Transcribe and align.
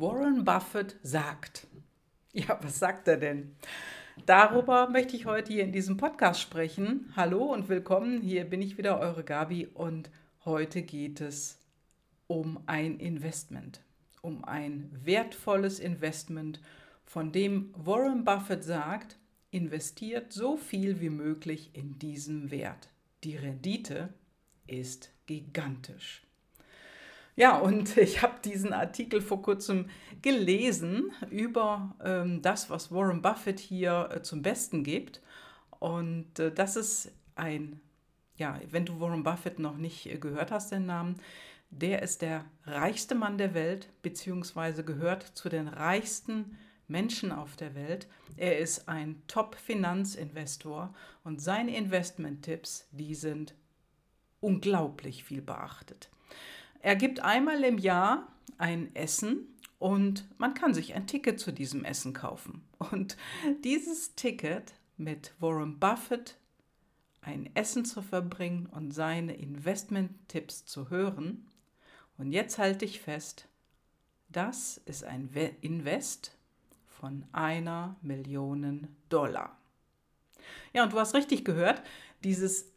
Warren 0.00 0.44
Buffett 0.44 0.96
sagt. 1.02 1.66
Ja, 2.32 2.56
was 2.62 2.78
sagt 2.78 3.08
er 3.08 3.16
denn? 3.16 3.56
Darüber 4.26 4.88
möchte 4.88 5.16
ich 5.16 5.26
heute 5.26 5.52
hier 5.52 5.64
in 5.64 5.72
diesem 5.72 5.96
Podcast 5.96 6.40
sprechen. 6.40 7.12
Hallo 7.16 7.52
und 7.52 7.68
willkommen. 7.68 8.20
Hier 8.20 8.44
bin 8.44 8.62
ich 8.62 8.78
wieder, 8.78 9.00
eure 9.00 9.24
Gabi, 9.24 9.66
und 9.66 10.08
heute 10.44 10.82
geht 10.82 11.20
es 11.20 11.58
um 12.28 12.62
ein 12.66 13.00
Investment, 13.00 13.80
um 14.22 14.44
ein 14.44 14.88
wertvolles 15.02 15.80
Investment, 15.80 16.60
von 17.04 17.32
dem 17.32 17.74
Warren 17.76 18.24
Buffett 18.24 18.62
sagt, 18.62 19.18
investiert 19.50 20.32
so 20.32 20.56
viel 20.56 21.00
wie 21.00 21.10
möglich 21.10 21.70
in 21.72 21.98
diesen 21.98 22.52
Wert. 22.52 22.88
Die 23.24 23.36
Rendite 23.36 24.14
ist 24.68 25.10
gigantisch. 25.26 26.27
Ja, 27.38 27.56
und 27.56 27.96
ich 27.96 28.20
habe 28.20 28.34
diesen 28.44 28.72
Artikel 28.72 29.20
vor 29.20 29.40
kurzem 29.42 29.88
gelesen 30.22 31.12
über 31.30 31.94
ähm, 32.04 32.42
das, 32.42 32.68
was 32.68 32.90
Warren 32.90 33.22
Buffett 33.22 33.60
hier 33.60 34.08
äh, 34.12 34.22
zum 34.22 34.42
Besten 34.42 34.82
gibt. 34.82 35.22
Und 35.78 36.40
äh, 36.40 36.52
das 36.52 36.74
ist 36.74 37.12
ein, 37.36 37.80
ja, 38.34 38.60
wenn 38.70 38.84
du 38.84 38.98
Warren 38.98 39.22
Buffett 39.22 39.60
noch 39.60 39.76
nicht 39.76 40.06
äh, 40.06 40.18
gehört 40.18 40.50
hast, 40.50 40.72
den 40.72 40.86
Namen, 40.86 41.14
der 41.70 42.02
ist 42.02 42.22
der 42.22 42.44
reichste 42.64 43.14
Mann 43.14 43.38
der 43.38 43.54
Welt, 43.54 43.88
beziehungsweise 44.02 44.84
gehört 44.84 45.22
zu 45.22 45.48
den 45.48 45.68
reichsten 45.68 46.58
Menschen 46.88 47.30
auf 47.30 47.54
der 47.54 47.76
Welt. 47.76 48.08
Er 48.36 48.58
ist 48.58 48.88
ein 48.88 49.22
Top-Finanzinvestor 49.28 50.92
und 51.22 51.40
seine 51.40 51.76
Investment-Tipps, 51.76 52.88
die 52.90 53.14
sind 53.14 53.54
unglaublich 54.40 55.22
viel 55.22 55.42
beachtet. 55.42 56.10
Er 56.80 56.96
gibt 56.96 57.20
einmal 57.20 57.62
im 57.64 57.78
Jahr 57.78 58.32
ein 58.56 58.94
Essen 58.94 59.46
und 59.78 60.28
man 60.38 60.54
kann 60.54 60.74
sich 60.74 60.94
ein 60.94 61.06
Ticket 61.06 61.40
zu 61.40 61.52
diesem 61.52 61.84
Essen 61.84 62.12
kaufen. 62.12 62.64
Und 62.78 63.16
dieses 63.64 64.14
Ticket 64.14 64.74
mit 64.96 65.34
Warren 65.38 65.78
Buffett 65.78 66.36
ein 67.20 67.50
Essen 67.54 67.84
zu 67.84 68.02
verbringen 68.02 68.66
und 68.66 68.92
seine 68.92 69.34
Investment-Tipps 69.34 70.64
zu 70.66 70.90
hören. 70.90 71.46
Und 72.16 72.32
jetzt 72.32 72.58
halte 72.58 72.84
ich 72.84 73.00
fest, 73.00 73.48
das 74.28 74.78
ist 74.84 75.04
ein 75.04 75.30
Invest 75.60 76.36
von 76.86 77.24
einer 77.32 77.96
Million 78.02 78.88
Dollar. 79.08 79.56
Ja, 80.72 80.84
und 80.84 80.92
du 80.92 80.98
hast 80.98 81.14
richtig 81.14 81.44
gehört, 81.44 81.82
dieses 82.24 82.72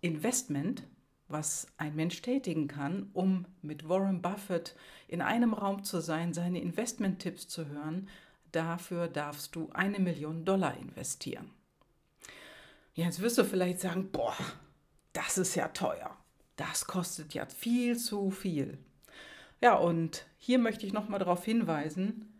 Investment 0.00 0.84
was 1.28 1.66
ein 1.76 1.96
Mensch 1.96 2.22
tätigen 2.22 2.68
kann, 2.68 3.10
um 3.12 3.46
mit 3.62 3.88
Warren 3.88 4.22
Buffett 4.22 4.76
in 5.08 5.20
einem 5.20 5.54
Raum 5.54 5.82
zu 5.84 6.00
sein, 6.00 6.32
seine 6.34 6.60
Investmenttipps 6.60 7.48
zu 7.48 7.66
hören, 7.66 8.08
dafür 8.52 9.08
darfst 9.08 9.56
du 9.56 9.68
eine 9.72 9.98
Million 9.98 10.44
Dollar 10.44 10.76
investieren. 10.76 11.50
Jetzt 12.94 13.20
wirst 13.20 13.38
du 13.38 13.44
vielleicht 13.44 13.80
sagen, 13.80 14.10
boah, 14.10 14.36
das 15.12 15.36
ist 15.38 15.54
ja 15.54 15.68
teuer. 15.68 16.16
Das 16.56 16.86
kostet 16.86 17.34
ja 17.34 17.44
viel 17.46 17.98
zu 17.98 18.30
viel. 18.30 18.78
Ja, 19.60 19.74
und 19.74 20.26
hier 20.38 20.58
möchte 20.58 20.86
ich 20.86 20.92
nochmal 20.92 21.18
darauf 21.18 21.44
hinweisen, 21.44 22.32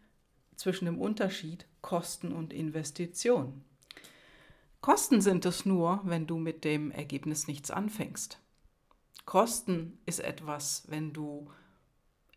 zwischen 0.56 0.86
dem 0.86 0.98
Unterschied 0.98 1.66
Kosten 1.82 2.32
und 2.32 2.52
Investition. 2.52 3.62
Kosten 4.80 5.20
sind 5.20 5.44
es 5.44 5.66
nur, 5.66 6.00
wenn 6.04 6.26
du 6.26 6.38
mit 6.38 6.64
dem 6.64 6.90
Ergebnis 6.90 7.46
nichts 7.46 7.70
anfängst. 7.70 8.38
Kosten 9.24 9.98
ist 10.06 10.20
etwas, 10.20 10.84
wenn 10.88 11.12
du 11.12 11.50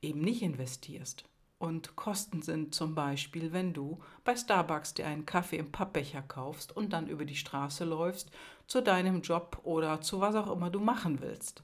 eben 0.02 0.22
nicht 0.22 0.42
investierst. 0.42 1.26
Und 1.60 1.98
Kosten 1.98 2.42
sind 2.42 2.74
zum 2.74 2.96
Beispiel, 2.96 3.52
wenn 3.52 3.74
du 3.74 4.00
bei 4.24 4.36
Starbucks 4.36 4.94
dir 4.94 5.06
einen 5.08 5.26
Kaffee 5.26 5.58
im 5.58 5.74
Pappbecher 5.74 6.22
kaufst 6.22 6.76
und 6.76 6.94
dann 6.94 7.08
über 7.08 7.26
die 7.26 7.36
Straße 7.36 7.84
läufst 7.84 8.32
zu 8.66 8.82
deinem 8.82 9.22
Job 9.22 9.60
oder 9.64 10.00
zu 10.00 10.22
was 10.22 10.36
auch 10.36 10.50
immer 10.50 10.70
du 10.70 10.80
machen 10.80 11.20
willst. 11.20 11.62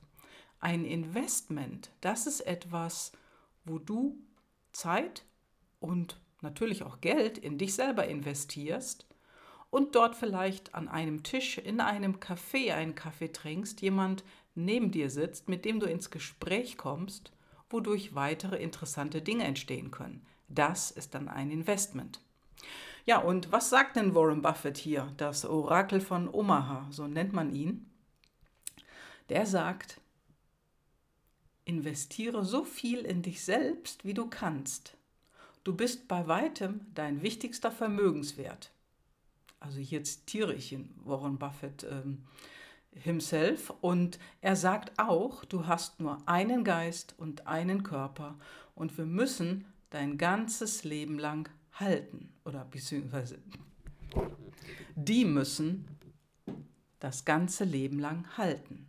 Ein 0.59 0.84
Investment, 0.84 1.91
das 2.01 2.28
ist 2.28 2.41
etwas, 2.41 3.13
wo 3.63 3.79
du 3.79 4.19
Zeit 4.73 5.23
und 5.79 6.19
natürlich 6.41 6.84
auch 6.84 7.00
Geld 7.00 7.38
in 7.38 7.57
dich 7.57 7.73
selber 7.73 8.06
investierst 8.06 9.07
und 9.69 9.95
dort 9.95 10.16
vielleicht 10.16 10.75
an 10.75 10.88
einem 10.89 11.23
Tisch 11.23 11.57
in 11.57 11.79
einem 11.79 12.18
Café 12.18 12.73
einen 12.73 12.95
Kaffee 12.95 13.31
trinkst, 13.31 13.81
jemand 13.81 14.23
neben 14.55 14.91
dir 14.91 15.09
sitzt, 15.09 15.49
mit 15.49 15.66
dem 15.66 15.79
du 15.79 15.85
ins 15.85 16.09
Gespräch 16.09 16.77
kommst, 16.77 17.31
wodurch 17.69 18.16
weitere 18.16 18.57
interessante 18.57 19.21
Dinge 19.21 19.43
entstehen 19.43 19.91
können. 19.91 20.25
Das 20.47 20.91
ist 20.91 21.13
dann 21.13 21.27
ein 21.27 21.51
Investment. 21.51 22.21
Ja, 23.05 23.19
und 23.19 23.51
was 23.51 23.69
sagt 23.69 23.97
denn 23.97 24.15
Warren 24.15 24.41
Buffett 24.41 24.77
hier, 24.77 25.13
das 25.17 25.45
Orakel 25.45 26.01
von 26.01 26.27
Omaha, 26.27 26.88
so 26.89 27.07
nennt 27.07 27.33
man 27.33 27.53
ihn? 27.53 27.85
Der 29.29 29.45
sagt, 29.45 29.99
investiere 31.65 32.45
so 32.45 32.63
viel 32.63 32.99
in 32.99 33.21
dich 33.21 33.44
selbst, 33.44 34.05
wie 34.05 34.13
du 34.13 34.27
kannst. 34.27 34.97
Du 35.63 35.75
bist 35.75 36.07
bei 36.07 36.27
weitem 36.27 36.81
dein 36.94 37.21
wichtigster 37.21 37.71
Vermögenswert. 37.71 38.71
Also 39.59 39.79
hier 39.79 40.03
zitiere 40.03 40.53
ich 40.53 40.71
ihn, 40.71 40.94
Warren 41.03 41.39
Buffett. 41.39 41.83
Ähm, 41.89 42.23
himself 42.95 43.72
und 43.81 44.19
er 44.41 44.56
sagt 44.56 44.97
auch, 44.97 45.45
du 45.45 45.67
hast 45.67 46.00
nur 46.00 46.17
einen 46.28 46.63
Geist 46.63 47.13
und 47.17 47.47
einen 47.47 47.83
Körper 47.83 48.38
und 48.73 48.97
wir 48.97 49.06
müssen 49.06 49.66
dein 49.89 50.17
ganzes 50.17 50.83
Leben 50.83 51.19
lang 51.19 51.50
halten 51.73 52.33
oder 52.45 52.66
beziehungsweise 52.66 53.38
die 54.95 55.25
müssen 55.25 55.88
das 57.00 57.25
ganze 57.25 57.66
Leben 57.66 58.00
lang 58.00 58.25
halten. 58.38 58.88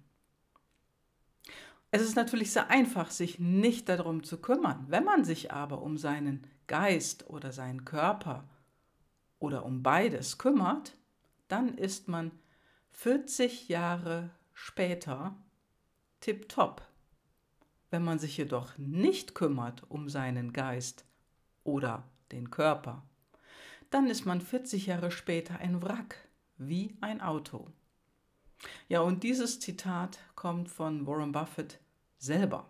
Es 1.90 2.02
ist 2.02 2.16
natürlich 2.16 2.52
sehr 2.52 2.70
einfach, 2.70 3.10
sich 3.10 3.38
nicht 3.38 3.88
darum 3.88 4.22
zu 4.22 4.40
kümmern. 4.40 4.84
Wenn 4.88 5.04
man 5.04 5.24
sich 5.24 5.52
aber 5.52 5.82
um 5.82 5.96
seinen 5.96 6.46
Geist 6.66 7.28
oder 7.30 7.52
seinen 7.52 7.84
Körper 7.84 8.48
oder 9.38 9.64
um 9.64 9.82
beides 9.82 10.38
kümmert, 10.38 10.96
dann 11.48 11.78
ist 11.78 12.08
man 12.08 12.32
40 12.98 13.68
Jahre 13.68 14.30
später 14.54 15.36
tipptopp. 16.20 16.80
Wenn 17.90 18.02
man 18.02 18.18
sich 18.18 18.38
jedoch 18.38 18.78
nicht 18.78 19.34
kümmert 19.34 19.82
um 19.90 20.08
seinen 20.08 20.54
Geist 20.54 21.04
oder 21.62 22.04
den 22.32 22.50
Körper, 22.50 23.02
dann 23.90 24.08
ist 24.08 24.24
man 24.24 24.40
40 24.40 24.86
Jahre 24.86 25.10
später 25.10 25.58
ein 25.58 25.82
Wrack, 25.82 26.16
wie 26.56 26.96
ein 27.02 27.20
Auto. 27.20 27.70
Ja, 28.88 29.02
und 29.02 29.24
dieses 29.24 29.60
Zitat 29.60 30.18
kommt 30.34 30.70
von 30.70 31.06
Warren 31.06 31.32
Buffett 31.32 31.78
selber. 32.16 32.66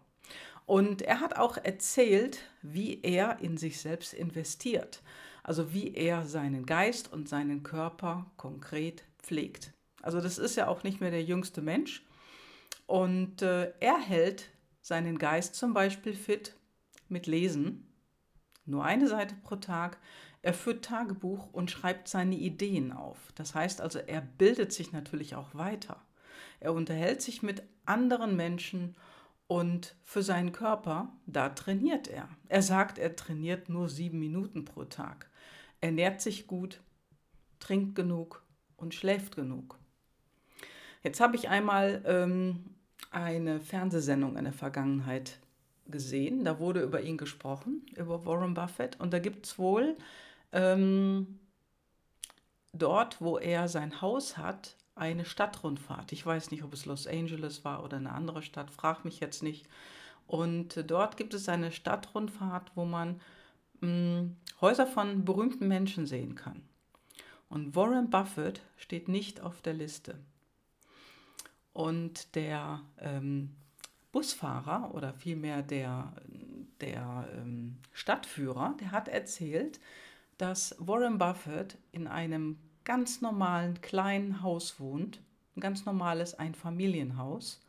Und 0.67 1.03
er 1.03 1.21
hat 1.21 1.37
auch 1.37 1.57
erzählt, 1.57 2.41
wie 2.63 3.01
er 3.01 3.39
in 3.39 3.57
sich 3.57 3.81
selbst 3.81 4.13
investiert, 4.13 5.03
also 5.45 5.73
wie 5.73 5.95
er 5.95 6.27
seinen 6.27 6.67
Geist 6.67 7.13
und 7.13 7.29
seinen 7.29 7.63
Körper 7.63 8.27
konkret 8.37 9.05
pflegt. 9.23 9.76
Also 10.07 10.21
das 10.21 10.39
ist 10.39 10.55
ja 10.55 10.69
auch 10.69 10.85
nicht 10.85 11.01
mehr 11.01 11.11
der 11.11 11.25
jüngste 11.25 11.61
Mensch. 11.61 12.05
Und 12.87 13.43
äh, 13.43 13.73
er 13.81 13.99
hält 13.99 14.51
seinen 14.81 15.19
Geist 15.19 15.57
zum 15.57 15.75
Beispiel 15.75 16.15
fit 16.15 16.55
mit 17.09 17.27
Lesen. 17.27 17.93
Nur 18.65 18.85
eine 18.85 19.09
Seite 19.09 19.35
pro 19.43 19.57
Tag. 19.57 19.99
Er 20.43 20.55
führt 20.55 20.85
Tagebuch 20.85 21.53
und 21.53 21.73
schreibt 21.73 22.07
seine 22.07 22.37
Ideen 22.37 22.93
auf. 22.93 23.33
Das 23.35 23.57
heißt 23.57 23.81
also, 23.81 23.99
er 23.99 24.21
bildet 24.21 24.73
sich 24.73 24.93
natürlich 24.93 25.35
auch 25.35 25.57
weiter. 25.57 26.01
Er 26.61 26.73
unterhält 26.73 27.21
sich 27.21 27.43
mit 27.43 27.65
anderen 27.85 28.37
Menschen 28.37 28.95
und 29.49 29.97
für 30.05 30.23
seinen 30.23 30.53
Körper, 30.53 31.13
da 31.27 31.49
trainiert 31.49 32.07
er. 32.07 32.29
Er 32.49 32.63
sagt, 32.63 32.99
er 32.99 33.17
trainiert 33.17 33.69
nur 33.69 33.89
sieben 33.89 34.21
Minuten 34.21 34.65
pro 34.65 34.85
Tag. 34.85 35.29
Er 35.81 35.89
ernährt 35.89 36.21
sich 36.21 36.47
gut, 36.47 36.81
trinkt 37.59 37.97
genug 37.97 38.45
und 38.77 38.95
schläft 38.95 39.35
genug. 39.35 39.81
Jetzt 41.07 41.21
habe 41.21 41.37
ich 41.37 41.49
einmal 41.49 42.03
ähm, 42.05 42.65
eine 43.13 43.61
Fernsehsendung 43.61 44.37
in 44.37 44.43
der 44.43 44.53
Vergangenheit 44.53 45.39
gesehen. 45.87 46.45
Da 46.45 46.59
wurde 46.59 46.83
über 46.83 47.01
ihn 47.01 47.17
gesprochen, 47.17 47.87
über 47.95 48.27
Warren 48.27 48.55
Buffett. 48.55 48.99
Und 48.99 49.13
da 49.13 49.21
gibt 49.21 49.47
es 49.47 49.57
wohl 49.57 49.97
ähm, 50.51 51.39
dort, 52.73 53.21
wo 53.21 53.39
er 53.39 53.69
sein 53.69 54.01
Haus 54.03 54.37
hat, 54.37 54.75
eine 54.97 55.25
Stadtrundfahrt. 55.25 56.11
Ich 56.11 56.27
weiß 56.27 56.51
nicht, 56.51 56.65
ob 56.65 56.73
es 56.73 56.87
Los 56.87 57.07
Angeles 57.07 57.65
war 57.65 57.85
oder 57.85 57.99
eine 57.99 58.11
andere 58.11 58.43
Stadt, 58.43 58.73
frag 58.73 59.05
mich 59.05 59.21
jetzt 59.21 59.45
nicht. 59.45 59.69
Und 60.27 60.91
dort 60.91 61.17
gibt 61.17 61.35
es 61.35 61.49
eine 61.49 61.71
Stadtrundfahrt, 61.71 62.73
wo 62.75 62.85
man 62.85 63.21
mh, 63.81 63.89
hm, 63.89 64.37
Häuser 64.61 64.89
von 64.89 65.25
berühmten 65.25 65.69
Menschen 65.69 66.05
sehen 66.05 66.35
kann. 66.35 66.63
Und 67.49 67.77
Warren 67.77 68.11
Buffett 68.11 68.61
steht 68.77 69.07
nicht 69.07 69.41
auf 69.41 69.63
der 69.63 69.75
Liste. 69.75 70.19
Und 71.77 72.35
der 72.35 72.81
ähm, 72.99 73.55
Busfahrer 74.11 74.95
oder 74.95 75.13
vielmehr 75.13 75.61
der 75.63 76.15
der 76.81 77.29
ähm, 77.37 77.77
Stadtführer, 77.93 78.77
der 78.81 78.93
hat 78.93 79.09
erzählt, 79.09 79.81
dass 80.39 80.75
Warren 80.79 81.19
Buffett 81.19 81.79
in 81.93 82.07
einem 82.07 82.59
ganz 82.85 83.21
normalen 83.21 83.81
kleinen 83.81 84.43
Haus 84.43 84.79
wohnt, 84.79 85.21
ein 85.57 85.61
ganz 85.61 85.87
normales 85.87 86.35
Einfamilienhaus, 86.35 87.65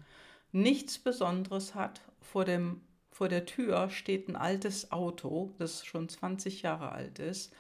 nichts 0.51 0.99
Besonderes 0.99 1.75
hat. 1.75 2.01
Vor, 2.21 2.45
dem, 2.45 2.81
vor 3.11 3.29
der 3.29 3.45
Tür 3.45 3.89
steht 3.89 4.27
ein 4.27 4.35
altes 4.35 4.91
Auto, 4.91 5.53
das 5.57 5.85
schon 5.85 6.09
20 6.09 6.61
Jahre 6.61 6.91
alt 6.91 7.19
ist. 7.19 7.53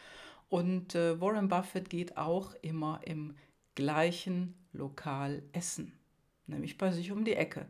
Und 0.49 0.95
äh, 0.95 1.19
Warren 1.19 1.47
Buffett 1.47 1.89
geht 1.89 2.17
auch 2.17 2.53
immer 2.61 3.01
im 3.05 3.35
gleichen 3.75 4.55
Lokal 4.71 5.43
essen, 5.53 5.93
nämlich 6.47 6.77
bei 6.77 6.91
sich 6.91 7.11
um 7.11 7.25
die 7.25 7.35
Ecke. 7.35 7.67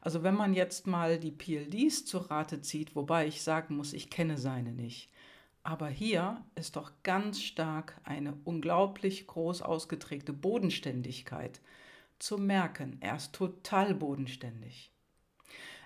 Also 0.00 0.22
wenn 0.22 0.34
man 0.34 0.54
jetzt 0.54 0.86
mal 0.86 1.18
die 1.18 1.30
PLDs 1.30 2.04
zu 2.04 2.18
Rate 2.18 2.60
zieht, 2.60 2.94
wobei 2.94 3.26
ich 3.26 3.42
sagen 3.42 3.76
muss, 3.76 3.92
ich 3.92 4.10
kenne 4.10 4.38
seine 4.38 4.72
nicht, 4.72 5.10
aber 5.64 5.88
hier 5.88 6.44
ist 6.56 6.76
doch 6.76 6.92
ganz 7.02 7.40
stark 7.40 8.00
eine 8.04 8.34
unglaublich 8.44 9.26
groß 9.26 9.62
ausgeprägte 9.62 10.32
Bodenständigkeit 10.32 11.60
zu 12.18 12.36
merken. 12.36 12.96
Er 13.00 13.16
ist 13.16 13.32
total 13.32 13.94
bodenständig. 13.94 14.92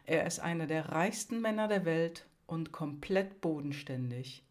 Er 0.05 0.27
ist 0.27 0.41
einer 0.41 0.67
der 0.67 0.91
reichsten 0.91 1.41
Männer 1.41 1.69
der 1.69 1.85
Welt 1.85 2.27
und 2.47 2.73
komplett 2.73 3.41
bodenständig 3.41 4.45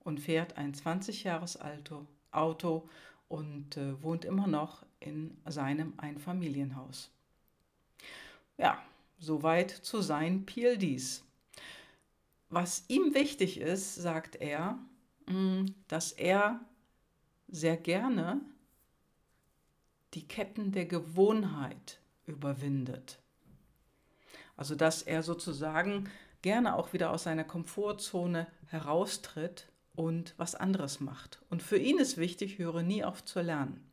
und 0.00 0.20
fährt 0.20 0.56
ein 0.56 0.72
20 0.72 1.24
Jahres 1.24 1.58
Auto 2.30 2.88
und 3.28 3.76
äh, 3.76 4.02
wohnt 4.02 4.24
immer 4.24 4.46
noch 4.46 4.86
in 5.00 5.36
seinem 5.46 5.94
Einfamilienhaus. 5.96 7.10
Ja, 8.56 8.82
soweit 9.18 9.70
zu 9.70 10.00
seinen 10.00 10.46
PLDs. 10.46 11.24
Was 12.50 12.84
ihm 12.88 13.14
wichtig 13.14 13.60
ist, 13.60 13.94
sagt 13.96 14.36
er, 14.36 14.78
mm, 15.26 15.66
dass 15.86 16.12
er 16.12 16.60
sehr 17.48 17.76
gerne 17.76 18.40
die 20.14 20.26
Ketten 20.26 20.72
der 20.72 20.86
Gewohnheit 20.86 22.00
überwindet. 22.26 23.18
Also 24.56 24.74
dass 24.74 25.02
er 25.02 25.22
sozusagen 25.22 26.10
gerne 26.42 26.74
auch 26.74 26.92
wieder 26.92 27.10
aus 27.10 27.24
seiner 27.24 27.44
Komfortzone 27.44 28.46
heraustritt 28.66 29.68
und 29.94 30.34
was 30.36 30.54
anderes 30.54 31.00
macht. 31.00 31.40
Und 31.50 31.62
für 31.62 31.78
ihn 31.78 31.98
ist 31.98 32.16
wichtig, 32.16 32.58
höre 32.58 32.82
nie 32.82 33.04
auf 33.04 33.24
zu 33.24 33.40
lernen. 33.40 33.87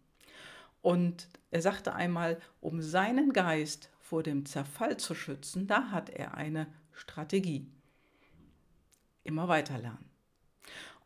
Und 0.86 1.30
er 1.50 1.64
sagte 1.64 1.96
einmal, 1.96 2.40
um 2.62 2.80
seinen 2.80 3.34
Geist 3.34 3.90
vor 4.00 4.22
dem 4.22 4.46
Zerfall 4.46 4.98
zu 4.98 5.16
schützen, 5.16 5.66
da 5.66 5.90
hat 5.90 6.12
er 6.12 6.36
eine 6.36 6.68
Strategie 6.92 7.66
immer 9.24 9.48
weiter 9.48 9.80
lernen. 9.80 10.08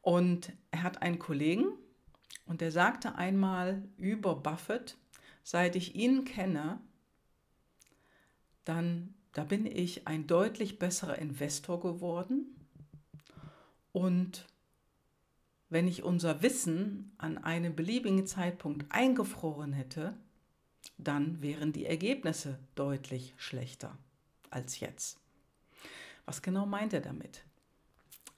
Und 0.01 0.51
er 0.71 0.83
hat 0.83 1.01
einen 1.01 1.17
Kollegen 1.17 1.69
und 2.45 2.59
der 2.59 2.73
sagte 2.73 3.15
einmal 3.15 3.81
über 3.95 4.35
Buffett, 4.35 4.97
seit 5.43 5.77
ich 5.77 5.95
ihn 5.95 6.25
kenne, 6.25 6.81
dann 8.65 9.13
da 9.31 9.45
bin 9.45 9.65
ich 9.65 10.09
ein 10.09 10.27
deutlich 10.27 10.77
besserer 10.77 11.17
Investor 11.19 11.79
geworden. 11.79 12.53
Und 13.93 14.45
wenn 15.69 15.87
ich 15.87 16.03
unser 16.03 16.41
Wissen 16.41 17.13
an 17.17 17.37
einem 17.37 17.75
beliebigen 17.75 18.25
Zeitpunkt 18.25 18.85
eingefroren 18.89 19.73
hätte, 19.73 20.17
dann 20.97 21.41
wären 21.41 21.71
die 21.73 21.85
Ergebnisse 21.85 22.59
deutlich 22.75 23.33
schlechter 23.37 23.97
als 24.49 24.79
jetzt. 24.79 25.19
Was 26.25 26.41
genau 26.41 26.65
meint 26.65 26.93
er 26.93 27.01
damit? 27.01 27.43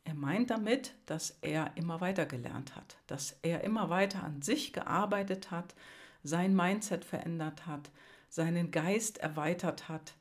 Er 0.04 0.14
meint 0.14 0.50
damit, 0.50 0.94
dass 1.06 1.38
er 1.42 1.72
immer 1.76 2.02
weiter 2.02 2.26
gelernt 2.26 2.76
hat, 2.76 2.98
dass 3.08 3.38
er 3.44 3.64
immer 3.64 3.90
weiter 3.90 4.24
an 4.24 4.42
sich 4.42 4.74
gearbeitet 4.74 5.52
hat, 5.52 5.76
sein 6.24 6.56
Mindset 6.56 7.06
verändert 7.06 7.66
hat, 7.66 7.92
seinen 8.30 8.72
Geist 8.72 9.20
erweitert 9.20 9.90
hat 9.90 10.16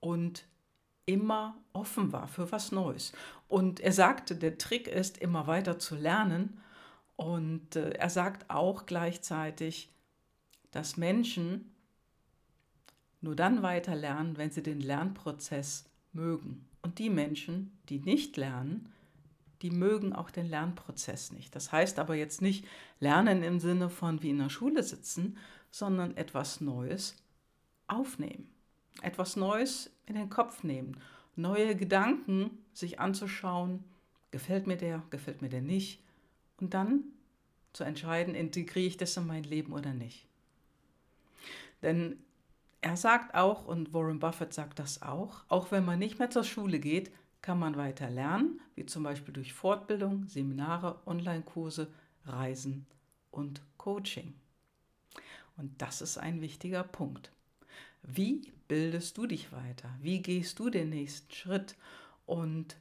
und 0.00 0.46
immer 1.06 1.56
offen 1.72 2.12
war 2.12 2.28
für 2.28 2.50
was 2.52 2.72
Neues. 2.72 3.12
Und 3.48 3.80
er 3.80 3.92
sagte, 3.92 4.36
der 4.36 4.58
Trick 4.58 4.88
ist, 4.88 5.18
immer 5.18 5.46
weiter 5.46 5.78
zu 5.78 5.94
lernen. 5.94 6.60
Und 7.14 7.76
äh, 7.76 7.90
er 7.90 8.10
sagt 8.10 8.50
auch 8.50 8.86
gleichzeitig, 8.86 9.90
dass 10.72 10.96
Menschen 10.96 11.72
nur 13.20 13.36
dann 13.36 13.62
weiter 13.62 13.94
lernen, 13.94 14.36
wenn 14.36 14.50
sie 14.50 14.62
den 14.62 14.80
Lernprozess 14.80 15.88
mögen. 16.12 16.68
Und 16.82 16.98
die 16.98 17.10
Menschen, 17.10 17.78
die 17.88 17.98
nicht 17.98 18.36
lernen, 18.36 18.92
die 19.62 19.70
mögen 19.70 20.12
auch 20.12 20.30
den 20.30 20.46
Lernprozess 20.46 21.32
nicht. 21.32 21.54
Das 21.54 21.72
heißt 21.72 21.98
aber 21.98 22.14
jetzt 22.14 22.42
nicht 22.42 22.66
lernen 23.00 23.42
im 23.42 23.58
Sinne 23.58 23.88
von 23.88 24.22
wie 24.22 24.30
in 24.30 24.38
der 24.38 24.50
Schule 24.50 24.82
sitzen, 24.82 25.38
sondern 25.70 26.16
etwas 26.16 26.60
Neues 26.60 27.16
aufnehmen. 27.86 28.55
Etwas 29.02 29.36
Neues 29.36 29.90
in 30.06 30.14
den 30.14 30.30
Kopf 30.30 30.62
nehmen. 30.62 31.00
Neue 31.34 31.76
Gedanken 31.76 32.58
sich 32.72 32.98
anzuschauen. 32.98 33.84
Gefällt 34.30 34.66
mir 34.66 34.76
der, 34.76 35.02
gefällt 35.10 35.42
mir 35.42 35.48
der 35.48 35.62
nicht. 35.62 36.02
Und 36.60 36.74
dann 36.74 37.04
zu 37.72 37.84
entscheiden, 37.84 38.34
integriere 38.34 38.86
ich 38.86 38.96
das 38.96 39.16
in 39.16 39.26
mein 39.26 39.44
Leben 39.44 39.72
oder 39.72 39.92
nicht. 39.92 40.26
Denn 41.82 42.18
er 42.80 42.96
sagt 42.96 43.34
auch, 43.34 43.66
und 43.66 43.92
Warren 43.92 44.18
Buffett 44.18 44.54
sagt 44.54 44.78
das 44.78 45.02
auch, 45.02 45.44
auch 45.48 45.70
wenn 45.70 45.84
man 45.84 45.98
nicht 45.98 46.18
mehr 46.18 46.30
zur 46.30 46.44
Schule 46.44 46.78
geht, 46.78 47.10
kann 47.42 47.58
man 47.58 47.76
weiter 47.76 48.10
lernen, 48.10 48.60
wie 48.74 48.86
zum 48.86 49.02
Beispiel 49.02 49.34
durch 49.34 49.52
Fortbildung, 49.52 50.26
Seminare, 50.26 51.00
Online-Kurse, 51.06 51.92
Reisen 52.24 52.86
und 53.30 53.60
Coaching. 53.76 54.34
Und 55.56 55.80
das 55.80 56.00
ist 56.00 56.18
ein 56.18 56.40
wichtiger 56.40 56.82
Punkt. 56.82 57.30
Wie 58.06 58.52
bildest 58.68 59.18
du 59.18 59.26
dich 59.26 59.52
weiter? 59.52 59.90
Wie 60.00 60.22
gehst 60.22 60.58
du 60.58 60.70
den 60.70 60.90
nächsten 60.90 61.32
Schritt? 61.32 61.76
Und 62.24 62.76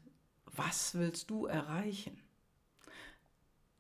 was 0.45 0.95
willst 0.95 1.29
du 1.29 1.47
erreichen? 1.47 2.17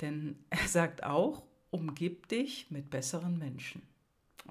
Denn 0.01 0.37
er 0.49 0.67
sagt 0.67 1.03
auch, 1.03 1.43
umgib 1.69 2.27
dich 2.29 2.71
mit 2.71 2.89
besseren 2.89 3.37
Menschen. 3.37 3.81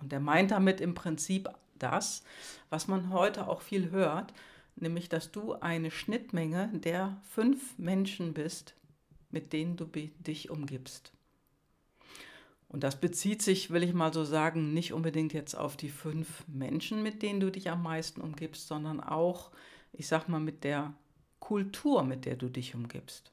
Und 0.00 0.12
er 0.12 0.20
meint 0.20 0.52
damit 0.52 0.80
im 0.80 0.94
Prinzip 0.94 1.48
das, 1.78 2.22
was 2.70 2.88
man 2.88 3.10
heute 3.10 3.48
auch 3.48 3.60
viel 3.60 3.90
hört, 3.90 4.32
nämlich 4.76 5.08
dass 5.08 5.32
du 5.32 5.54
eine 5.54 5.90
Schnittmenge 5.90 6.70
der 6.72 7.20
fünf 7.30 7.76
Menschen 7.78 8.34
bist, 8.34 8.74
mit 9.30 9.52
denen 9.52 9.76
du 9.76 9.86
dich 9.86 10.50
umgibst. 10.50 11.13
Und 12.74 12.82
das 12.82 12.96
bezieht 12.96 13.40
sich, 13.40 13.70
will 13.70 13.84
ich 13.84 13.94
mal 13.94 14.12
so 14.12 14.24
sagen, 14.24 14.74
nicht 14.74 14.92
unbedingt 14.92 15.32
jetzt 15.32 15.54
auf 15.54 15.76
die 15.76 15.90
fünf 15.90 16.42
Menschen, 16.48 17.04
mit 17.04 17.22
denen 17.22 17.38
du 17.38 17.52
dich 17.52 17.70
am 17.70 17.84
meisten 17.84 18.20
umgibst, 18.20 18.66
sondern 18.66 18.98
auch, 18.98 19.52
ich 19.92 20.08
sag 20.08 20.28
mal, 20.28 20.40
mit 20.40 20.64
der 20.64 20.92
Kultur, 21.38 22.02
mit 22.02 22.24
der 22.24 22.34
du 22.34 22.48
dich 22.48 22.74
umgibst. 22.74 23.30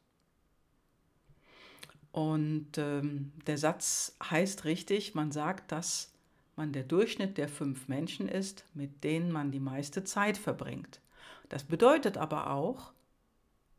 Und 2.12 2.78
ähm, 2.78 3.32
der 3.48 3.58
Satz 3.58 4.16
heißt 4.24 4.66
richtig, 4.66 5.16
man 5.16 5.32
sagt, 5.32 5.72
dass 5.72 6.14
man 6.56 6.72
der 6.72 6.84
Durchschnitt 6.84 7.40
der 7.40 7.50
fünf 7.50 7.88
Menschen 7.88 8.28
ist, 8.28 8.64
mit 8.76 9.04
denen 9.04 9.32
man 9.32 9.50
die 9.50 9.60
meiste 9.60 10.04
Zeit 10.04 10.38
verbringt. 10.38 11.02
Das 11.50 11.64
bedeutet 11.64 12.16
aber 12.16 12.52
auch, 12.52 12.94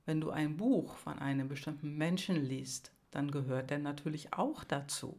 wenn 0.06 0.20
du 0.20 0.30
ein 0.30 0.56
Buch 0.56 0.96
von 0.96 1.20
einem 1.20 1.46
bestimmten 1.46 1.96
Menschen 1.96 2.34
liest, 2.34 2.90
dann 3.12 3.30
gehört 3.30 3.70
der 3.70 3.78
natürlich 3.78 4.32
auch 4.32 4.64
dazu. 4.64 5.16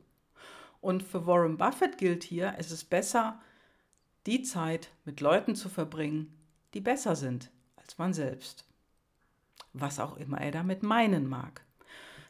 Und 0.84 1.02
für 1.02 1.26
Warren 1.26 1.56
Buffett 1.56 1.98
gilt 1.98 2.26
hier, 2.26 2.56
es 2.58 2.70
ist 2.70 2.90
besser, 2.90 3.40
die 4.26 4.42
Zeit 4.42 4.90
mit 5.06 5.22
Leuten 5.22 5.56
zu 5.56 5.70
verbringen, 5.70 6.38
die 6.74 6.82
besser 6.82 7.16
sind 7.16 7.52
als 7.78 7.98
man 7.98 8.14
selbst. 8.14 8.66
Was 9.72 9.98
auch 9.98 10.18
immer 10.18 10.42
er 10.42 10.52
damit 10.52 10.84
meinen 10.84 11.30
mag. 11.30 11.62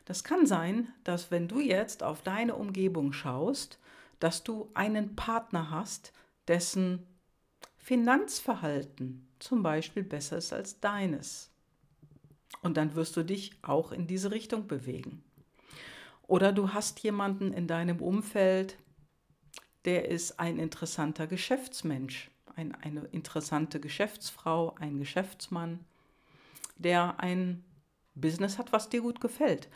Das 0.05 0.23
kann 0.23 0.45
sein, 0.45 0.93
dass 1.03 1.31
wenn 1.31 1.47
du 1.47 1.61
jetzt 1.61 2.03
auf 2.03 2.21
deine 2.21 2.53
Umgebung 2.53 3.11
schaust, 3.11 3.79
dass 4.19 4.43
du 4.43 4.69
einen 4.75 5.15
Partner 5.15 5.71
hast, 5.71 6.13
dessen 6.47 7.07
Finanzverhalten 7.77 9.27
zum 9.39 9.63
Beispiel 9.63 10.03
besser 10.03 10.37
ist 10.37 10.53
als 10.53 10.79
deines. 10.79 11.49
Und 12.61 12.77
dann 12.77 12.93
wirst 12.93 13.17
du 13.17 13.23
dich 13.23 13.57
auch 13.63 13.91
in 13.91 14.05
diese 14.05 14.29
Richtung 14.29 14.67
bewegen. 14.67 15.23
Oder 16.33 16.51
du 16.51 16.73
hast 16.73 16.99
jemanden 17.01 17.53
in 17.53 17.67
deinem 17.67 18.01
Umfeld, 18.01 18.79
der 19.85 20.09
ist 20.09 20.39
ein 20.39 20.57
interessanter 20.57 21.27
Geschäftsmensch, 21.27 22.31
ein, 22.55 22.73
eine 22.73 23.01
interessante 23.11 23.79
Geschäftsfrau, 23.79 24.73
ein 24.79 24.97
Geschäftsmann, 24.97 25.81
der 26.75 27.19
ein 27.19 27.63
Business 28.15 28.57
hat, 28.57 28.73
was 28.73 28.89
dir 28.89 29.01
gut 29.01 29.21
gefällt. 29.21 29.69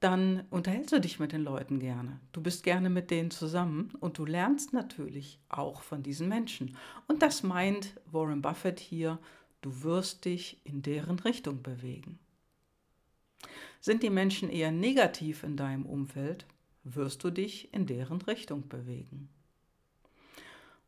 Dann 0.00 0.42
unterhältst 0.50 0.90
du 0.90 1.00
dich 1.00 1.20
mit 1.20 1.30
den 1.30 1.44
Leuten 1.44 1.78
gerne. 1.78 2.18
Du 2.32 2.42
bist 2.42 2.64
gerne 2.64 2.90
mit 2.90 3.12
denen 3.12 3.30
zusammen 3.30 3.92
und 4.00 4.18
du 4.18 4.24
lernst 4.24 4.72
natürlich 4.72 5.38
auch 5.48 5.82
von 5.82 6.02
diesen 6.02 6.28
Menschen. 6.28 6.76
Und 7.06 7.22
das 7.22 7.44
meint 7.44 7.94
Warren 8.06 8.42
Buffett 8.42 8.80
hier, 8.80 9.20
du 9.60 9.84
wirst 9.84 10.24
dich 10.24 10.60
in 10.64 10.82
deren 10.82 11.20
Richtung 11.20 11.62
bewegen. 11.62 12.18
Sind 13.80 14.02
die 14.02 14.10
Menschen 14.10 14.50
eher 14.50 14.72
negativ 14.72 15.42
in 15.42 15.56
deinem 15.56 15.86
Umfeld, 15.86 16.46
wirst 16.84 17.24
du 17.24 17.30
dich 17.30 17.72
in 17.72 17.86
deren 17.86 18.20
Richtung 18.22 18.68
bewegen. 18.68 19.28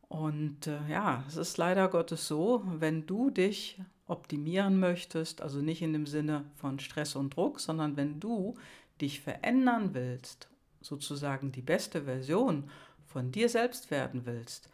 Und 0.07 0.67
äh, 0.67 0.79
ja, 0.89 1.23
es 1.27 1.35
ist 1.35 1.57
leider 1.57 1.89
Gottes 1.89 2.27
so, 2.27 2.63
wenn 2.65 3.05
du 3.05 3.29
dich 3.29 3.79
optimieren 4.07 4.79
möchtest, 4.79 5.41
also 5.41 5.59
nicht 5.59 5.81
in 5.81 5.91
dem 5.91 6.05
Sinne 6.05 6.45
von 6.55 6.79
Stress 6.79 7.15
und 7.15 7.35
Druck, 7.35 7.59
sondern 7.59 7.97
wenn 7.97 8.19
du 8.19 8.55
dich 9.01 9.19
verändern 9.19 9.93
willst, 9.93 10.47
sozusagen 10.81 11.51
die 11.51 11.61
beste 11.61 12.03
Version 12.03 12.69
von 13.05 13.31
dir 13.31 13.49
selbst 13.49 13.91
werden 13.91 14.25
willst, 14.25 14.69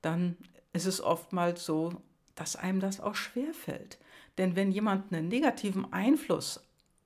dann 0.00 0.36
ist 0.72 0.86
es 0.86 1.00
oftmals 1.00 1.64
so, 1.66 2.00
dass 2.34 2.56
einem 2.56 2.80
das 2.80 3.00
auch 3.00 3.14
schwer 3.14 3.52
fällt. 3.52 3.98
Denn 4.38 4.56
wenn 4.56 4.70
jemand 4.70 5.12
einen 5.12 5.28
negativen 5.28 5.92
Einfluss 5.92 6.60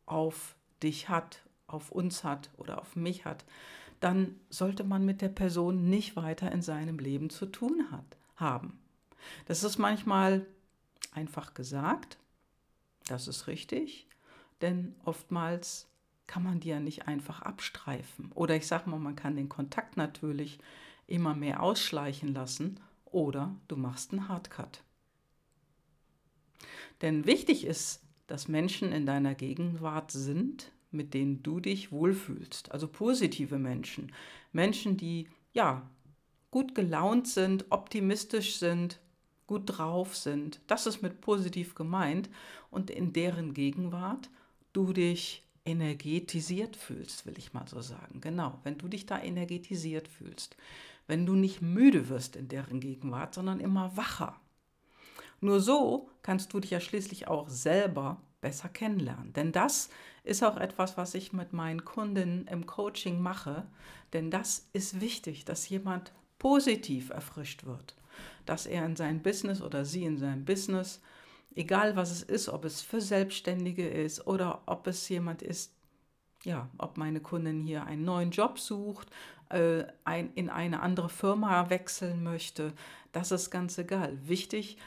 auf 0.06 0.56
dich 0.82 1.09
hat, 1.09 1.42
auf 1.66 1.90
uns 1.90 2.25
hat 2.25 2.50
oder 2.56 2.80
auf 2.80 2.97
mich 2.97 3.25
hat, 3.25 3.44
dann 4.00 4.40
sollte 4.50 4.85
man 4.85 5.04
mit 5.04 5.21
der 5.21 5.28
Person 5.28 5.88
nicht 5.88 6.16
weiter 6.16 6.50
in 6.50 6.62
seinem 6.62 6.99
Leben 6.99 7.30
zu 7.30 7.47
tun 7.47 7.87
hat, 7.90 8.16
haben. 8.37 8.80
Das 9.47 9.62
ist 9.62 9.78
manchmal 9.78 10.47
einfach 11.12 11.54
gesagt, 11.54 12.18
das 13.06 13.28
ist 13.28 13.47
richtig, 13.47 14.09
denn 14.61 14.94
oftmals 15.04 15.88
kann 16.26 16.42
man 16.42 16.61
die 16.61 16.68
ja 16.68 16.80
nicht 16.80 17.06
einfach 17.09 17.42
abstreifen. 17.42 18.32
Oder 18.32 18.56
ich 18.56 18.66
sage 18.66 18.88
mal, 18.88 18.99
man 18.99 19.16
kann 19.16 19.37
den 19.37 19.49
Kontakt 19.49 19.97
natürlich 19.97 20.59
immer 21.06 21.35
mehr 21.35 21.62
ausschleichen 21.62 22.32
lassen 22.32 22.80
oder 23.04 23.54
du 23.68 23.76
machst 23.76 24.12
einen 24.12 24.28
Hardcut. 24.28 24.82
Denn 27.02 27.26
wichtig 27.26 27.66
ist, 27.66 28.01
dass 28.33 28.49
Menschen 28.49 28.93
in 28.93 29.05
deiner 29.05 29.35
Gegenwart 29.35 30.11
sind, 30.11 30.73
mit 30.91 31.12
denen 31.12 31.43
du 31.43 31.61
dich 31.61 31.93
wohlfühlst. 31.93 32.73
Also 32.73 32.89
positive 32.89 33.59
Menschen. 33.59 34.11
Menschen, 34.53 34.97
die 34.97 35.29
ja 35.53 35.83
gut 36.51 36.75
gelaunt 36.75 37.29
sind, 37.29 37.67
optimistisch 37.69 38.57
sind, 38.57 39.01
gut 39.47 39.65
drauf 39.67 40.17
sind. 40.17 40.61
Das 40.67 40.87
ist 40.87 41.03
mit 41.03 41.21
positiv 41.21 41.75
gemeint. 41.75 42.31
Und 42.71 42.89
in 42.89 43.12
deren 43.12 43.53
Gegenwart 43.53 44.31
du 44.73 44.95
dich 44.95 45.43
energetisiert 45.67 46.75
fühlst, 46.77 47.27
will 47.27 47.37
ich 47.37 47.53
mal 47.53 47.69
so 47.69 47.83
sagen. 47.83 48.23
Genau, 48.23 48.61
wenn 48.65 48.79
du 48.79 48.89
dich 48.89 49.05
da 49.05 49.21
energetisiert 49.21 50.09
fühlst. 50.09 50.57
Wenn 51.07 51.27
du 51.27 51.35
nicht 51.35 51.61
müde 51.61 52.09
wirst 52.09 52.37
in 52.37 52.49
deren 52.49 52.81
Gegenwart, 52.81 53.35
sondern 53.35 53.61
immer 53.61 53.95
wacher. 53.99 54.41
Nur 55.43 55.61
so 55.61 56.09
kannst 56.23 56.53
du 56.53 56.61
dich 56.61 56.71
ja 56.71 56.81
schließlich 56.81 57.27
auch 57.27 57.49
selber 57.49 58.21
besser 58.41 58.69
kennenlernen. 58.69 59.33
Denn 59.33 59.51
das 59.51 59.91
ist 60.23 60.45
auch 60.45 60.57
etwas, 60.57 60.97
was 60.97 61.15
ich 61.15 61.33
mit 61.33 61.53
meinen 61.53 61.85
Kundinnen 61.85 62.47
im 62.47 62.65
Coaching 62.65 63.21
mache. 63.21 63.67
Denn 64.13 64.31
das 64.31 64.69
ist 64.73 65.01
wichtig, 65.01 65.45
dass 65.45 65.69
jemand 65.69 66.13
positiv 66.39 67.11
erfrischt 67.11 67.65
wird. 67.65 67.97
Dass 68.47 68.67
er 68.67 68.87
in 68.87 68.95
sein 68.95 69.21
Business 69.21 69.61
oder 69.61 69.85
sie 69.85 70.05
in 70.05 70.17
seinem 70.17 70.45
Business, 70.45 71.01
egal 71.57 71.97
was 71.97 72.13
es 72.13 72.23
ist, 72.23 72.49
ob 72.49 72.65
es 72.65 72.81
für 72.81 73.01
Selbstständige 73.01 73.89
ist 73.89 74.25
oder 74.29 74.63
ob 74.67 74.87
es 74.87 75.09
jemand 75.09 75.43
ist, 75.43 75.75
ja, 76.45 76.69
ob 76.79 76.97
meine 76.99 77.21
Kundin 77.21 77.61
hier 77.61 77.85
einen 77.85 78.05
neuen 78.05 78.31
Job 78.31 78.61
sucht, 78.61 79.09
äh, 79.49 79.85
ein, 80.05 80.33
in 80.35 80.51
eine 80.51 80.83
andere 80.83 81.09
Firma 81.09 81.69
wechseln 81.69 82.23
möchte, 82.23 82.73
das 83.11 83.33
ist 83.33 83.51
ganz 83.51 83.77
egal. 83.79 84.17
Wichtig 84.29 84.77
ist, 84.77 84.83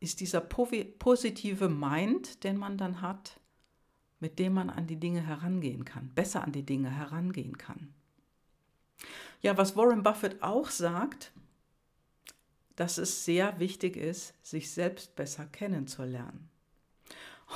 ist 0.00 0.20
dieser 0.20 0.40
positive 0.40 1.68
Mind, 1.68 2.44
den 2.44 2.56
man 2.56 2.76
dann 2.76 3.00
hat, 3.00 3.40
mit 4.20 4.38
dem 4.38 4.54
man 4.54 4.70
an 4.70 4.86
die 4.86 4.98
Dinge 4.98 5.26
herangehen 5.26 5.84
kann, 5.84 6.10
besser 6.14 6.42
an 6.42 6.52
die 6.52 6.64
Dinge 6.64 6.90
herangehen 6.90 7.58
kann. 7.58 7.94
Ja, 9.40 9.56
was 9.58 9.76
Warren 9.76 10.02
Buffett 10.02 10.42
auch 10.42 10.70
sagt, 10.70 11.32
dass 12.76 12.98
es 12.98 13.24
sehr 13.24 13.58
wichtig 13.60 13.96
ist, 13.96 14.34
sich 14.42 14.70
selbst 14.70 15.14
besser 15.16 15.46
kennenzulernen. 15.46 16.48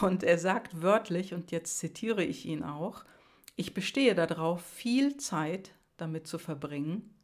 Und 0.01 0.23
er 0.23 0.39
sagt 0.39 0.83
wörtlich, 0.83 1.35
und 1.35 1.51
jetzt 1.51 1.79
zitiere 1.79 2.23
ich 2.23 2.47
ihn 2.47 2.63
auch, 2.63 3.05
ich 3.57 3.75
bestehe 3.75 4.15
darauf, 4.15 4.63
viel 4.63 5.17
Zeit 5.17 5.73
damit 5.97 6.27
zu 6.27 6.39
verbringen, 6.39 7.15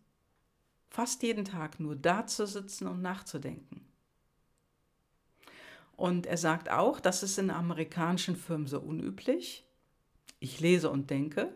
fast 0.89 1.23
jeden 1.23 1.45
Tag 1.45 1.79
nur 1.79 1.95
da 1.95 2.27
zu 2.27 2.47
sitzen 2.47 2.89
und 2.89 3.03
nachzudenken. 3.03 3.87
Und 5.97 6.27
er 6.27 6.37
sagt 6.37 6.71
auch, 6.71 7.01
das 7.01 7.23
ist 7.23 7.39
in 7.39 7.51
amerikanischen 7.51 8.37
Firmen 8.37 8.67
so 8.67 8.81
unüblich. 8.81 9.65
Ich 10.41 10.61
lese 10.61 10.91
und 10.91 11.11
denke, 11.11 11.55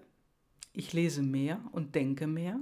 ich 0.72 0.92
lese 0.92 1.22
mehr 1.22 1.60
und 1.72 1.94
denke 1.94 2.26
mehr 2.26 2.60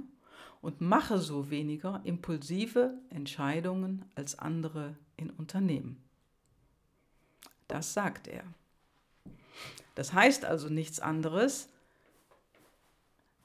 und 0.61 0.81
mache 0.81 1.19
so 1.19 1.49
weniger 1.49 2.01
impulsive 2.03 2.97
Entscheidungen 3.09 4.05
als 4.15 4.37
andere 4.39 4.97
in 5.15 5.29
Unternehmen. 5.29 6.03
Das 7.67 7.93
sagt 7.93 8.27
er. 8.27 8.43
Das 9.95 10.13
heißt 10.13 10.45
also 10.45 10.69
nichts 10.69 10.99
anderes, 10.99 11.69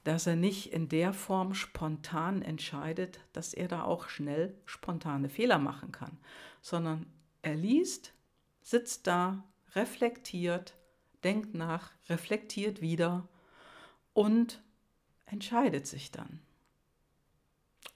dass 0.04 0.26
er 0.26 0.36
nicht 0.36 0.72
in 0.72 0.88
der 0.88 1.12
Form 1.12 1.54
spontan 1.54 2.42
entscheidet, 2.42 3.20
dass 3.32 3.54
er 3.54 3.68
da 3.68 3.84
auch 3.84 4.08
schnell 4.08 4.54
spontane 4.64 5.28
Fehler 5.28 5.58
machen 5.58 5.92
kann, 5.92 6.18
sondern 6.60 7.06
er 7.42 7.54
liest, 7.54 8.12
sitzt 8.62 9.06
da, 9.06 9.44
reflektiert, 9.74 10.74
denkt 11.24 11.54
nach, 11.54 11.90
reflektiert 12.08 12.80
wieder 12.80 13.28
und 14.12 14.62
entscheidet 15.26 15.86
sich 15.86 16.10
dann. 16.10 16.40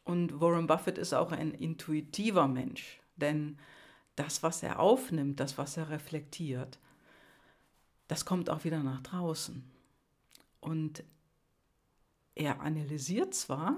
Und 0.05 0.41
Warren 0.41 0.67
Buffett 0.67 0.99
ist 0.99 1.13
auch 1.13 1.33
ein 1.33 1.53
intuitiver 1.53 2.47
Mensch, 2.49 3.01
denn 3.17 3.59
das, 4.15 4.43
was 4.43 4.63
er 4.63 4.79
aufnimmt, 4.79 5.41
das, 5.41 5.59
was 5.59 5.77
er 5.77 5.91
reflektiert, 5.91 6.79
das 8.09 8.25
kommt 8.25 8.49
auch 8.49 8.65
wieder 8.65 8.83
nach 8.83 9.03
draußen. 9.03 9.65
Und 10.61 11.05
er 12.35 12.61
analysiert 12.61 13.35
zwar, 13.35 13.77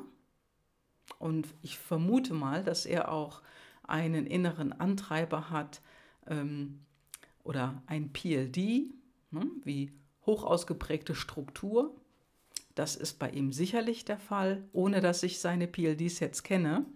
und 1.18 1.48
ich 1.62 1.78
vermute 1.78 2.34
mal, 2.34 2.62
dass 2.62 2.84
er 2.86 3.10
auch 3.10 3.42
einen 3.82 4.26
inneren 4.26 4.72
Antreiber 4.72 5.50
hat, 5.50 5.80
ähm, 6.28 6.80
oder 7.42 7.82
ein 7.86 8.12
PLD, 8.12 8.90
ne, 9.30 9.50
wie 9.64 9.92
hoch 10.26 10.44
ausgeprägte 10.44 11.14
Struktur. 11.14 11.94
Das 12.74 12.94
ist 12.94 13.18
bei 13.18 13.30
ihm 13.30 13.52
sicherlich 13.52 14.04
der 14.04 14.18
Fall, 14.18 14.62
ohne 14.72 15.00
dass 15.00 15.22
ich 15.22 15.40
seine 15.40 15.66
PLDs 15.66 16.20
jetzt 16.20 16.44
kenne. 16.44 16.86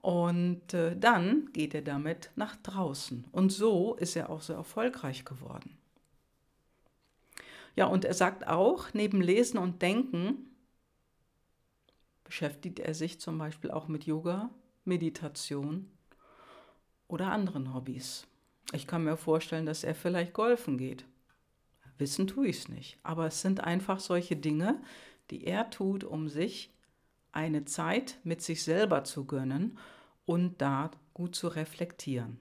Und 0.00 0.74
äh, 0.74 0.96
dann 0.96 1.52
geht 1.52 1.74
er 1.74 1.82
damit 1.82 2.32
nach 2.34 2.56
draußen. 2.56 3.24
Und 3.30 3.52
so 3.52 3.94
ist 3.94 4.16
er 4.16 4.30
auch 4.30 4.40
so 4.40 4.52
erfolgreich 4.52 5.24
geworden. 5.24 5.78
Ja, 7.76 7.86
und 7.86 8.04
er 8.04 8.14
sagt 8.14 8.46
auch, 8.48 8.92
neben 8.92 9.20
Lesen 9.20 9.58
und 9.58 9.80
Denken 9.80 10.50
beschäftigt 12.24 12.80
er 12.80 12.94
sich 12.94 13.20
zum 13.20 13.38
Beispiel 13.38 13.70
auch 13.70 13.88
mit 13.88 14.04
Yoga, 14.04 14.50
Meditation 14.84 15.90
oder 17.06 17.30
anderen 17.30 17.72
Hobbys. 17.72 18.26
Ich 18.72 18.86
kann 18.86 19.04
mir 19.04 19.16
vorstellen, 19.16 19.66
dass 19.66 19.84
er 19.84 19.94
vielleicht 19.94 20.32
golfen 20.32 20.78
geht. 20.78 21.04
Wissen 21.98 22.26
tue 22.26 22.48
ich 22.48 22.58
es 22.58 22.68
nicht. 22.68 22.98
Aber 23.02 23.26
es 23.26 23.42
sind 23.42 23.60
einfach 23.60 24.00
solche 24.00 24.36
Dinge, 24.36 24.80
die 25.30 25.44
er 25.44 25.70
tut, 25.70 26.04
um 26.04 26.28
sich 26.28 26.72
eine 27.32 27.64
Zeit 27.64 28.18
mit 28.24 28.42
sich 28.42 28.62
selber 28.62 29.04
zu 29.04 29.24
gönnen 29.24 29.78
und 30.26 30.60
da 30.60 30.90
gut 31.14 31.34
zu 31.34 31.48
reflektieren. 31.48 32.38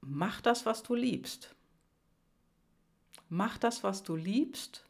Mach 0.00 0.40
das, 0.40 0.64
was 0.66 0.82
du 0.82 0.94
liebst. 0.94 1.54
Mach 3.28 3.58
das, 3.58 3.84
was 3.84 4.02
du 4.02 4.16
liebst. 4.16 4.84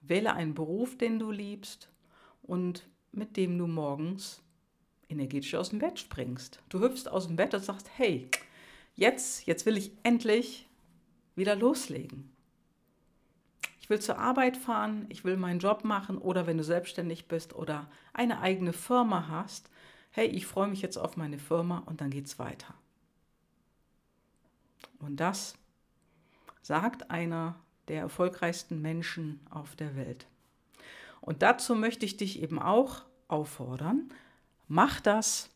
Wähle 0.00 0.34
einen 0.34 0.54
Beruf, 0.54 0.96
den 0.96 1.18
du 1.18 1.30
liebst 1.30 1.90
und 2.42 2.88
mit 3.12 3.36
dem 3.36 3.58
du 3.58 3.66
morgens 3.66 4.42
energetisch 5.08 5.54
aus 5.54 5.70
dem 5.70 5.78
Bett 5.78 5.98
springst. 5.98 6.60
Du 6.68 6.80
hüpfst 6.80 7.08
aus 7.08 7.26
dem 7.26 7.36
Bett 7.36 7.54
und 7.54 7.64
sagst, 7.64 7.88
hey, 7.96 8.28
jetzt, 8.94 9.46
jetzt 9.46 9.66
will 9.66 9.76
ich 9.76 9.92
endlich 10.02 10.68
wieder 11.34 11.54
loslegen. 11.54 12.30
Ich 13.80 13.90
will 13.90 14.00
zur 14.00 14.18
Arbeit 14.18 14.56
fahren, 14.56 15.06
ich 15.10 15.24
will 15.24 15.36
meinen 15.36 15.60
Job 15.60 15.84
machen 15.84 16.18
oder 16.18 16.46
wenn 16.46 16.58
du 16.58 16.64
selbstständig 16.64 17.28
bist 17.28 17.54
oder 17.54 17.88
eine 18.12 18.40
eigene 18.40 18.72
Firma 18.72 19.28
hast, 19.28 19.70
hey, 20.10 20.26
ich 20.26 20.46
freue 20.46 20.66
mich 20.66 20.82
jetzt 20.82 20.96
auf 20.96 21.16
meine 21.16 21.38
Firma 21.38 21.84
und 21.86 22.00
dann 22.00 22.10
geht's 22.10 22.38
weiter. 22.38 22.74
Und 24.98 25.20
das 25.20 25.54
sagt 26.62 27.10
einer 27.10 27.54
der 27.86 28.00
erfolgreichsten 28.00 28.82
Menschen 28.82 29.38
auf 29.50 29.76
der 29.76 29.94
Welt. 29.94 30.26
Und 31.20 31.42
dazu 31.42 31.76
möchte 31.76 32.06
ich 32.06 32.16
dich 32.16 32.42
eben 32.42 32.58
auch 32.58 33.02
auffordern, 33.28 34.10
Mach 34.68 35.00
das, 35.00 35.48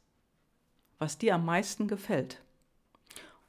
was 0.98 1.18
dir 1.18 1.34
am 1.34 1.44
meisten 1.44 1.88
gefällt. 1.88 2.40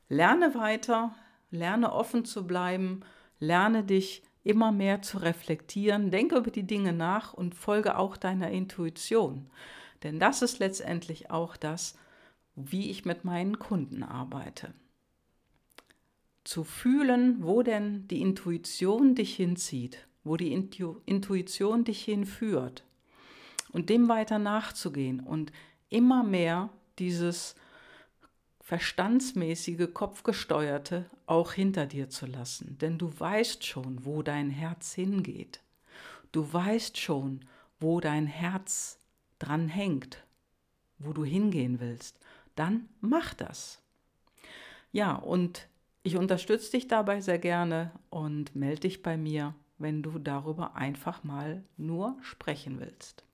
lerne 0.10 0.56
weiter, 0.56 1.16
lerne 1.52 1.94
offen 1.94 2.26
zu 2.26 2.48
bleiben, 2.48 3.02
lerne 3.40 3.84
dich 3.84 4.24
immer 4.44 4.72
mehr 4.72 5.04
zu 5.04 5.20
reflektieren, 5.20 6.10
denke 6.10 6.38
über 6.38 6.50
die 6.50 6.66
Dinge 6.66 6.94
nach 6.94 7.34
und 7.34 7.54
folge 7.54 7.98
auch 7.98 8.18
deiner 8.18 8.50
Intuition. 8.50 9.50
Denn 10.02 10.20
das 10.20 10.42
ist 10.42 10.58
letztendlich 10.60 11.30
auch 11.30 11.56
das, 11.56 11.96
wie 12.56 12.90
ich 12.90 13.06
mit 13.06 13.24
meinen 13.24 13.60
Kunden 13.60 14.02
arbeite. 14.02 14.74
Zu 16.44 16.64
fühlen, 16.64 17.44
wo 17.44 17.62
denn 17.62 18.08
die 18.08 18.22
Intuition 18.22 19.14
dich 19.14 19.36
hinzieht, 19.36 20.08
wo 20.24 20.38
die 20.38 20.52
Intu 20.52 20.96
Intuition 21.06 21.84
dich 21.84 22.04
hinführt 22.04 22.84
und 23.72 23.90
dem 23.90 24.08
weiter 24.10 24.40
nachzugehen 24.40 25.20
und 25.20 25.52
immer 25.90 26.24
mehr 26.24 26.70
dieses 27.00 27.56
verstandsmäßige, 28.62 29.94
kopfgesteuerte 29.94 31.10
auch 31.26 31.52
hinter 31.52 31.86
dir 31.86 32.10
zu 32.10 32.26
lassen. 32.26 32.78
Denn 32.80 32.98
du 32.98 33.12
weißt 33.20 33.66
schon, 33.66 34.06
wo 34.06 34.22
dein 34.22 34.50
Herz 34.50 34.94
hingeht. 34.94 35.60
Du 36.32 36.54
weißt 36.54 36.98
schon, 36.98 37.42
wo 37.80 38.00
dein 38.00 38.28
Herz 38.28 38.98
dran 39.40 39.68
hängt, 39.68 40.24
wo 41.00 41.12
du 41.12 41.26
hingehen 41.26 41.80
willst. 41.80 42.18
Dann 42.56 42.88
mach 43.02 43.34
das. 43.34 43.82
Ja, 44.94 45.16
und 45.16 45.68
ich 46.04 46.16
unterstütze 46.18 46.72
dich 46.72 46.88
dabei 46.88 47.22
sehr 47.22 47.40
gerne 47.40 47.92
und 48.10 48.56
melde 48.56 48.82
dich 48.82 49.04
bei 49.04 49.18
mir, 49.18 49.54
wenn 49.78 50.04
du 50.04 50.20
darüber 50.20 50.76
einfach 50.76 51.24
mal 51.24 51.64
nur 51.78 52.16
sprechen 52.22 52.80
willst. 52.80 53.26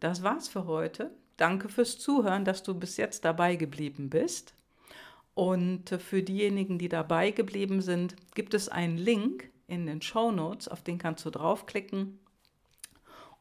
Das 0.00 0.22
war's 0.22 0.48
für 0.48 0.66
heute. 0.66 1.10
Danke 1.36 1.68
fürs 1.68 1.98
Zuhören, 1.98 2.44
dass 2.44 2.62
du 2.62 2.74
bis 2.74 2.96
jetzt 2.96 3.24
dabei 3.24 3.56
geblieben 3.56 4.10
bist. 4.10 4.54
Und 5.34 5.88
für 5.88 6.22
diejenigen, 6.22 6.78
die 6.78 6.88
dabei 6.88 7.30
geblieben 7.30 7.80
sind, 7.80 8.16
gibt 8.34 8.52
es 8.54 8.68
einen 8.68 8.98
Link 8.98 9.50
in 9.68 9.86
den 9.86 10.02
Show 10.02 10.32
Notes, 10.32 10.68
auf 10.68 10.82
den 10.82 10.98
kannst 10.98 11.24
du 11.24 11.30
draufklicken. 11.30 12.18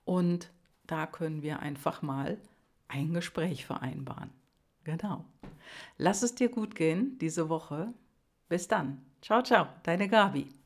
Und 0.06 0.51
da 0.86 1.08
können 1.08 1.42
wir 1.42 1.60
einfach 1.60 2.01
mal 2.01 2.38
ein 2.88 3.13
Gespräch 3.13 3.66
vereinbaren. 3.66 4.30
Genau. 4.84 5.25
Lass 5.98 6.24
es 6.24 6.36
dir 6.36 6.50
gut 6.50 6.75
gehen 6.75 7.18
diese 7.20 7.50
Woche. 7.50 7.94
Bis 8.48 8.68
dann. 8.68 9.06
Ciao, 9.22 9.44
ciao, 9.44 9.68
deine 9.84 10.08
Gabi. 10.08 10.59